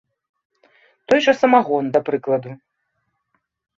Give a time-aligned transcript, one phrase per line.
[1.13, 2.59] Той жа самагон, да прыкладу.